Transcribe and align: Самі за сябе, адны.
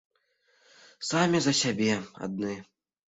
Самі 1.09 1.37
за 1.49 1.53
сябе, 1.61 1.93
адны. 2.29 2.55